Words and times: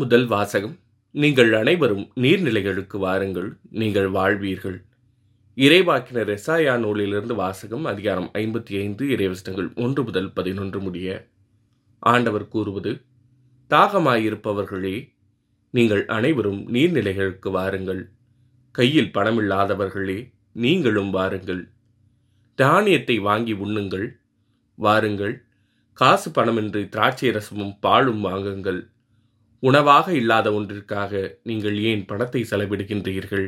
முதல் 0.00 0.26
வாசகம் 0.26 0.74
நீங்கள் 1.10 1.52
அனைவரும் 1.52 2.02
நீர்நிலைகளுக்கு 2.14 2.96
வாருங்கள் 2.98 3.48
நீங்கள் 3.70 4.08
வாழ்வீர்கள். 4.10 4.76
இறைவாக்கினர் 5.56 6.28
ரெசாயா 6.32 6.74
நூலிலிருந்து 6.78 7.34
வாசகம் 7.34 7.84
அதிகாரம் 7.84 8.28
ஐம்பத்தி 8.34 8.74
ஐந்து 8.80 9.04
இறைவசனங்கள் 9.14 9.68
ஒன்று 9.74 10.02
முதல் 10.04 10.28
பதினொன்று 10.32 10.80
முடிய 10.80 11.16
ஆண்டவர் 12.02 12.46
கூறுவது 12.48 12.92
தாகமாயிருப்பவர்களே 13.70 14.96
நீங்கள் 15.70 16.04
அனைவரும் 16.06 16.60
நீர்நிலைகளுக்கு 16.68 17.50
வாருங்கள். 17.50 18.02
கையில் 18.70 19.14
பணமில்லாதவர்களே 19.14 20.18
நீங்களும் 20.52 21.10
வாருங்கள். 21.10 21.62
தானியத்தை 22.54 23.18
வாங்கி 23.18 23.54
உண்ணுங்கள் 23.54 24.06
வாருங்கள். 24.74 25.34
காசு 25.92 26.30
பணமின்றி 26.30 26.84
திராட்சை 26.88 27.30
ரசமும் 27.30 27.74
பாலும் 27.80 28.20
வாங்குங்கள். 28.20 28.80
உணவாக 29.58 30.14
இல்லாத 30.14 30.52
ஒன்றிற்காக 30.52 31.38
நீங்கள் 31.42 31.78
ஏன் 31.80 32.04
பணத்தை 32.04 32.46
செலவிடுகின்றீர்கள்? 32.50 33.46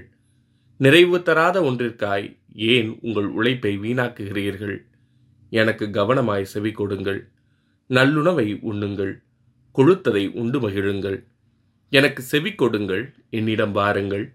நிறைவு 0.76 1.22
தராத 1.22 1.62
ஒன்றிற்காய் 1.62 2.36
ஏன் 2.52 2.98
உங்கள் 3.00 3.26
உழைப்பை 3.26 3.78
வீணாக்குகிறீர்கள்? 3.78 4.76
எனக்கு 5.52 5.86
கவனமாய் 5.86 6.42
செவி 6.42 6.72
கொடுங்கள். 6.72 7.30
நல்லுணவை 7.88 8.58
உண்ணுங்கள். 8.62 9.12
கொழுத்ததை 9.78 10.32
உண்டு 10.32 10.60
மகிழுங்கள். 10.60 11.18
எனக்கு 11.88 12.22
செவி 12.22 12.54
கொடுங்கள். 12.54 13.14
என்னிடம் 13.30 13.72
வாருங்கள். 13.72 14.34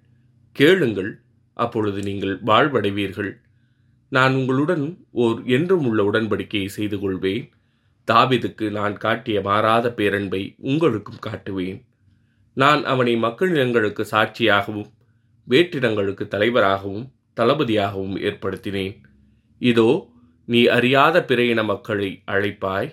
கேளுங்கள். 0.51 1.19
அப்பொழுது 1.53 2.01
நீங்கள் 2.01 2.43
வாழ்வடைவீர்கள். 2.43 3.31
நான் 4.09 4.35
உங்களுடன் 4.35 5.05
ஓர் 5.11 5.43
என்றும் 5.45 5.85
உள்ள 5.85 6.11
உடன்படிக்கையை 6.11 6.65
செய்து 6.65 6.99
கொள்வேன். 6.99 7.49
தாவிதுக்கு 8.11 8.65
நான் 8.71 8.95
காட்டிய 8.97 9.41
மாறாத 9.41 9.89
பேரன்பை 9.89 10.41
உங்களுக்கும் 10.57 11.23
காட்டுவேன். 11.25 11.79
நான் 12.53 12.83
அவனை 12.83 13.15
மக்களிடங்களுக்கு 13.15 14.03
சாட்சியாகவும் 14.11 14.89
வேற்றிடங்களுக்கு 15.47 16.27
தலைவராகவும் 16.27 17.07
தளபதியாகவும் 17.39 18.15
ஏற்படுத்தினேன். 18.27 18.95
இதோ 19.61 19.89
நீ 20.45 20.65
அறியாத 20.67 21.23
பிற 21.23 21.43
இன 21.43 21.63
மக்களை 21.63 22.09
அழைப்பாய். 22.31 22.89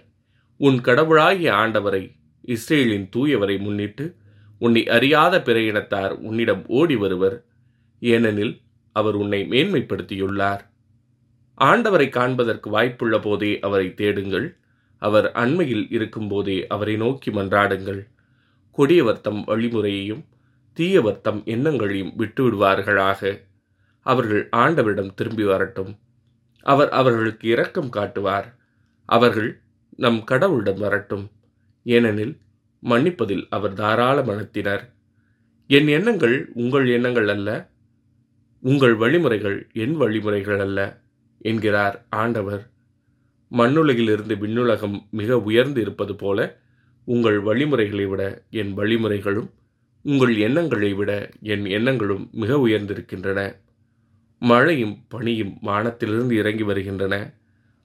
உன் 0.56 0.80
கடவுளாகிய 0.80 1.52
ஆண்டவரை 1.52 2.02
இஸ்ரேலின் 2.40 3.08
தூயவரை 3.16 3.56
முன்னிட்டு 3.60 4.04
உன்னை 4.58 4.82
அறியாத 4.88 5.34
பிற 5.42 5.60
இனத்தார் 5.60 6.12
உன்னிடம் 6.18 6.64
ஓடி 6.66 6.96
வருவர். 6.96 7.36
ஏனெனில் 7.98 8.54
அவர் 8.96 9.14
உன்னை 9.14 9.40
மேன்மைப்படுத்தியுள்ளார். 9.42 10.62
ஆண்டவரை 11.58 12.08
காண்பதற்கு 12.08 12.68
வாய்ப்புள்ள 12.70 13.16
போதே 13.20 13.58
அவரை 13.60 13.94
தேடுங்கள். 13.94 14.46
அவர் 15.08 15.26
அண்மையில் 15.34 15.86
இருக்கும்போதே 15.90 16.56
அவரை 16.66 16.94
நோக்கி 16.96 17.30
மன்றாடுங்கள். 17.30 18.02
கொடியவர் 18.78 19.20
தம் 19.20 19.42
வழிமுறையையும் 19.46 20.22
தீயவர் 20.76 21.20
தம் 21.20 21.42
எண்ணங்களையும் 21.44 22.14
விட்டுவிடுவார்களாக. 22.18 23.32
அவர்கள் 24.06 24.42
ஆண்டவரிடம் 24.56 25.14
திரும்பி 25.14 25.44
வரட்டும். 25.44 25.92
அவர் 26.66 26.90
அவர்களுக்கு 26.90 27.46
இரக்கம் 27.48 27.90
காட்டுவார். 27.90 28.48
அவர்கள் 29.08 29.50
நம் 29.96 30.20
கடவுளிடம் 30.30 30.78
வரட்டும். 30.78 31.26
ஏனெனில் 31.86 32.34
மன்னிப்பதில் 32.82 33.44
அவர் 33.50 33.72
தாராள 33.72 34.22
மனத்தினர். 34.22 34.84
என் 35.70 35.88
எண்ணங்கள் 35.88 36.36
உங்கள் 36.54 36.86
எண்ணங்கள் 36.88 37.28
அல்ல 37.28 37.50
உங்கள் 38.62 38.94
வழிமுறைகள் 38.94 39.58
என் 39.72 39.96
வழிமுறைகள் 39.96 40.60
அல்ல 40.60 40.78
என்கிறார் 41.40 41.96
ஆண்டவர். 42.10 42.64
மண்ணுலகிலிருந்து 43.52 44.34
விண்ணுலகம் 44.36 44.96
மிக 45.10 45.40
உயர்ந்து 45.40 45.80
இருப்பது 45.80 46.16
போல 46.16 46.60
உங்கள் 47.04 47.40
வழிமுறைகளை 47.40 48.06
விட 48.06 48.44
என் 48.50 48.78
வழிமுறைகளும் 48.78 49.50
உங்கள் 50.02 50.36
எண்ணங்களை 50.36 50.94
விட 50.94 51.30
என் 51.42 51.64
எண்ணங்களும் 51.64 52.28
மிக 52.32 52.56
உயர்ந்திருக்கின்றன. 52.56 53.40
மழையும் 54.38 55.04
பனியும் 55.08 55.58
வானத்திலிருந்து 55.60 56.36
இறங்கி 56.36 56.62
வருகின்றன. 56.62 57.34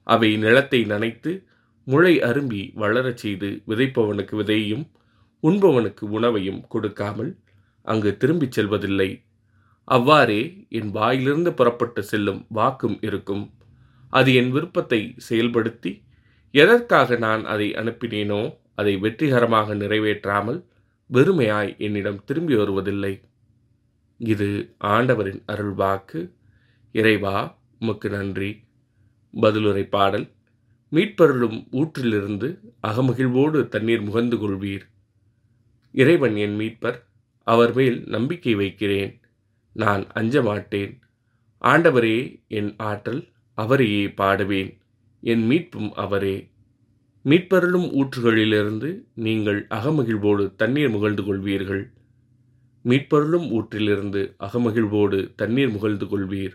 அவை 0.02 0.36
நிலத்தை 0.36 0.84
நனைத்து 0.84 1.44
முளை 1.84 2.20
அரும்பி 2.20 2.72
வளரச் 2.74 3.16
செய்து 3.16 3.62
விதைப்பவனுக்கு 3.66 4.34
விதையையும் 4.36 4.84
உண்பவனுக்கு 5.42 6.04
உணவையும் 6.08 6.66
கொடுக்காமல் 6.68 7.36
அங்கு 7.82 8.16
திரும்பிச் 8.16 8.52
செல்வதில்லை. 8.52 9.22
அவ்வாறே 9.84 10.66
என் 10.68 10.90
வாயிலிருந்து 10.90 11.52
புறப்பட்டு 11.52 12.02
செல்லும் 12.02 12.46
வாக்கும் 12.48 12.98
இருக்கும். 13.02 13.44
அது 14.10 14.34
என் 14.34 14.50
விருப்பத்தை 14.50 15.00
செயல்படுத்தி 15.28 15.92
எதற்காக 16.54 17.16
நான் 17.16 17.44
அதை 17.44 17.68
அனுப்பினேனோ 17.72 18.54
அதை 18.74 18.96
வெற்றிகரமாக 18.96 19.74
நிறைவேற்றாமல் 19.74 20.60
வெறுமையாய் 21.10 21.76
என்னிடம் 21.78 22.24
திரும்பி 22.24 22.54
வருவதில்லை. 22.54 23.20
இது 24.20 24.48
ஆண்டவரின் 24.78 25.42
அருள்வாக்கு 25.52 26.20
இறைவா 26.92 27.36
உமக்கு 27.78 28.08
நன்றி. 28.10 28.50
பதிலுரை 29.34 29.84
பாடல். 29.88 30.26
மீட்பருளும் 30.92 31.58
ஊற்றிலிருந்து 31.70 32.48
அகமகிழ்வோடு 32.82 33.68
தண்ணீர் 33.68 34.04
முகந்து 34.08 34.36
கொள்வீர். 34.38 34.84
இறைவன் 35.94 36.36
என் 36.36 36.56
மீட்பர் 36.56 36.98
அவர் 37.46 37.72
மேல் 37.72 37.98
நம்பிக்கை 38.08 38.54
வைக்கிறேன். 38.54 39.20
நான் 39.72 40.06
அஞ்ச 40.12 40.42
மாட்டேன். 40.42 40.92
ஆண்டவரே 41.62 42.18
என் 42.48 42.74
ஆற்றல். 42.76 43.22
அவரையே 43.58 44.04
பாடுவேன். 44.06 44.70
என் 45.22 45.44
மீட்பும் 45.46 45.90
அவரே. 45.94 46.36
மீட்பருளும் 47.24 47.88
ஊற்றுகளிலிருந்து 47.92 48.90
நீங்கள் 49.14 49.60
அகமகிழ்வோடு 49.70 50.44
தண்ணீர் 50.56 50.90
முகழ்ந்து 50.90 51.22
கொள்வீர்கள். 51.22 51.82
மீட்பருளும் 52.84 53.48
ஊற்றிலிருந்து 53.56 54.22
அகமகிழ்வோடு 54.40 55.18
தண்ணீர் 55.34 55.70
முகழ்ந்து 55.70 56.06
கொள்வீர். 56.06 56.54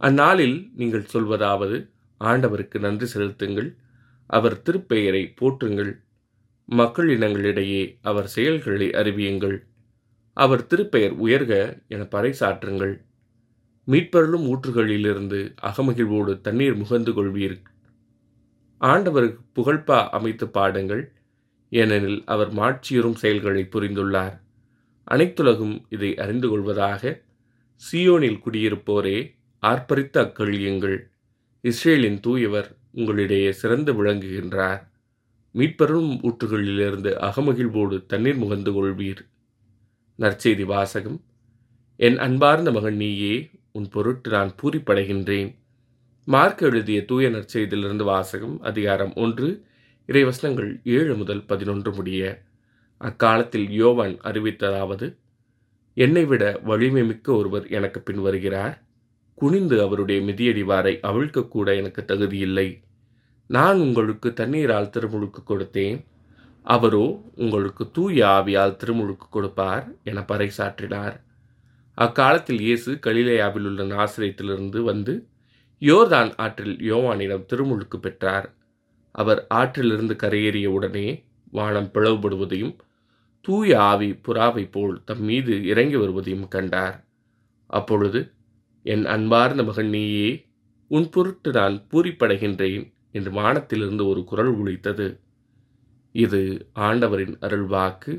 அந்நாளில் 0.00 0.58
நீங்கள் 0.76 1.06
சொல்வதாவது 1.12 1.78
ஆண்டவருக்கு 2.20 2.78
நன்றி 2.78 3.06
செலுத்துங்கள். 3.06 3.70
அவர் 4.30 4.62
திருப்பெயரை 4.66 5.24
போற்றுங்கள். 5.40 5.92
மக்கள் 6.64 7.08
இனங்களிடையே 7.18 7.82
அவர் 8.02 8.28
செயல்களை 8.28 8.88
அறிவியுங்கள். 9.00 9.58
அவர் 10.36 10.66
திருப்பெயர் 10.70 11.14
உயர்க 11.26 11.54
என 11.88 12.02
பறைசாற்றுங்கள். 12.12 12.94
மீட்பருளும் 13.90 14.46
ஊற்றுகளிலிருந்து 14.48 15.54
அகமகிழ்வோடு 15.62 16.40
தண்ணீர் 16.40 16.76
முகந்து 16.78 17.12
கொள்வீர். 17.12 17.58
ஆண்டவருக்கு 18.80 19.40
புகழ்பா 19.54 20.08
அமைத்து 20.08 20.48
பாடுங்கள் 20.48 21.12
ஏனெனில் 21.70 22.22
அவர் 22.24 22.52
மாட்சியுறும் 22.52 23.14
செயல்களை 23.14 23.68
புரிந்துள்ளார். 23.72 24.36
அனைத்துலகும் 25.10 25.82
இதை 25.88 26.16
அறிந்து 26.16 26.48
கொள்வதாக 26.48 27.22
சியோனில் 27.82 28.42
குடியிருப்போரே 28.44 29.18
ஆர்ப்பரித்து 29.62 30.18
அக்கழியுங்கள். 30.20 30.98
இஸ்ரேலின் 31.60 32.20
தூயவர் 32.20 32.76
உங்களிடையே 32.94 33.50
சிறந்து 33.50 34.04
விளங்குகின்றார். 34.04 34.80
மீட்பெரும் 35.50 36.12
ஊற்றுகளிலிருந்து 36.22 37.10
அகமகிழ்வோடு 37.28 38.06
தண்ணீர் 38.06 38.42
முகந்து 38.42 38.72
கொள்வீர். 38.72 39.22
நற்செய்தி 40.18 40.64
வாசகம் 40.64 41.24
என் 41.96 42.18
அன்பார்ந்த 42.18 42.72
மகன் 42.72 42.96
நீயே 42.96 43.50
உன் 43.78 43.88
பொருட்டு 43.88 44.30
நான் 44.30 44.50
பூரிப்படைகின்றேன். 44.62 45.50
மார்க் 46.24 46.62
எழுதிய 46.62 47.04
தூய 47.04 47.28
நற்செய்தியிலிருந்து 47.28 48.04
வாசகம் 48.04 48.60
அதிகாரம் 48.60 49.12
ஒன்று 49.14 49.48
இறைவசனங்கள் 50.06 50.70
ஏழு 50.84 51.16
முதல் 51.16 51.42
பதினொன்று 51.44 51.94
முடிய. 51.94 52.22
அக்காலத்தில் 53.00 53.70
யோவான் 53.70 54.16
அறிவித்ததாவது 54.30 55.08
என்னை 55.94 56.24
விட 56.24 56.60
வலிமை 56.62 57.04
மிக்க 57.04 57.32
ஒருவர் 57.32 57.68
எனக்கு 57.68 58.00
பின் 58.00 58.20
வருகிறார். 58.20 58.82
குனிந்து 59.34 59.82
அவருடைய 59.82 60.20
மிதியடிவாரை 60.22 60.94
அவிழ்க்கக்கூட 61.10 61.76
எனக்கு 61.76 62.04
தகுதியில்லை. 62.06 62.68
நான் 63.46 63.78
உங்களுக்கு 63.78 64.32
தண்ணீரால் 64.32 64.90
திருமுழுக்கு 64.90 65.42
கொடுத்தேன். 65.46 66.04
அவரோ 66.62 67.06
உங்களுக்கு 67.34 67.90
தூய 67.90 68.26
ஆவியால் 68.26 68.76
திருமுழுக்கு 68.76 69.28
கொடுப்பார் 69.30 69.86
என 70.04 70.20
பறைசாற்றினார். 70.20 71.16
அக்காலத்தில் 72.04 72.60
இயேசு 72.60 72.90
கலிலேயாவில் 73.06 73.66
உள்ள 73.70 73.82
நாசிரியத்திலிருந்து 73.84 74.80
வந்து 74.80 75.14
யோர்தான் 75.82 76.30
ஆற்றில் 76.36 76.76
யோவானிடம் 76.90 77.46
திருமுழுக்கு 77.52 77.98
பெற்றார். 78.00 78.46
அவர் 79.14 79.40
ஆற்றிலிருந்து 79.54 80.14
கரையேறிய 80.22 80.66
உடனே 80.66 81.06
வானம் 81.50 81.90
பிளவுபடுவதையும் 81.94 82.74
தூய 83.40 83.80
ஆவி 83.80 84.10
புறாவை 84.26 84.64
போல் 84.70 84.94
தம் 85.04 85.20
மீது 85.20 85.64
இறங்கி 85.66 85.96
வருவதையும் 85.96 86.48
கண்டார். 86.48 86.96
அப்பொழுது 87.66 88.20
என் 88.82 89.04
அன்பார்ந்த 89.06 89.62
மகன் 89.62 89.88
நீயே 89.88 90.30
உன் 90.90 91.08
பொருட்டு 91.10 91.50
நான் 91.52 91.76
பூரிப்படைகின்றேன் 91.90 92.84
என்று 93.10 93.30
வானத்திலிருந்து 93.30 94.04
ஒரு 94.06 94.20
குரல் 94.24 94.52
ஒழித்தது 94.60 95.06
இது 96.14 96.70
ஆண்டவரின் 96.88 97.36
அருள்வாக்கு. 97.46 98.12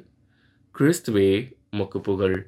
கிறிஸ்துவே 0.76 1.30
உமக்கு 1.72 2.00
புகழ். 2.00 2.40